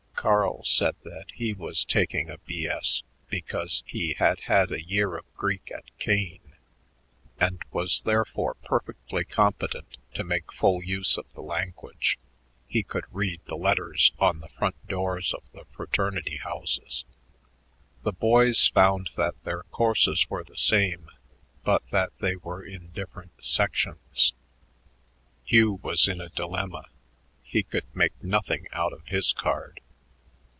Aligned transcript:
Carl 0.21 0.63
said 0.63 0.93
that 1.03 1.25
he 1.33 1.51
was 1.51 1.83
taking 1.83 2.29
a 2.29 2.37
B.S. 2.37 3.01
because 3.27 3.81
he 3.87 4.13
had 4.19 4.39
had 4.41 4.71
a 4.71 4.83
year 4.87 5.17
of 5.17 5.25
Greek 5.33 5.71
at 5.73 5.85
Kane 5.97 6.53
and 7.39 7.59
was 7.71 8.03
therefore 8.03 8.53
perfectly 8.53 9.25
competent 9.25 9.97
to 10.13 10.23
make 10.23 10.53
full 10.53 10.83
use 10.83 11.17
of 11.17 11.25
the 11.33 11.41
language; 11.41 12.19
he 12.67 12.83
could 12.83 13.05
read 13.09 13.41
the 13.45 13.57
letters 13.57 14.11
on 14.19 14.41
the 14.41 14.47
front 14.49 14.75
doors 14.87 15.33
of 15.33 15.41
the 15.53 15.65
fraternity 15.71 16.35
houses. 16.37 17.03
The 18.03 18.13
boys 18.13 18.67
found 18.67 19.09
that 19.17 19.43
their 19.43 19.63
courses 19.71 20.29
were 20.29 20.43
the 20.43 20.55
same 20.55 21.09
but 21.63 21.81
that 21.89 22.11
they 22.19 22.35
were 22.35 22.63
in 22.63 22.91
different 22.91 23.43
sections. 23.43 24.33
Hugh 25.43 25.79
was 25.81 26.07
in 26.07 26.21
a 26.21 26.29
dilemma; 26.29 26.85
he 27.41 27.63
could 27.63 27.87
make 27.95 28.23
nothing 28.23 28.67
out 28.71 28.93
of 28.93 29.07
his 29.07 29.33
card. 29.33 29.81